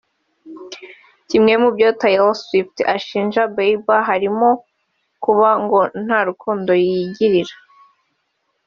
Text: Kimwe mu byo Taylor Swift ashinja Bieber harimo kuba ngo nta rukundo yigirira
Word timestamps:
Kimwe 1.29 1.53
mu 1.61 1.69
byo 1.75 1.89
Taylor 1.99 2.33
Swift 2.43 2.77
ashinja 2.95 3.41
Bieber 3.55 4.01
harimo 4.09 4.49
kuba 5.23 5.49
ngo 5.63 5.79
nta 6.05 6.19
rukundo 6.27 6.71
yigirira 6.83 7.53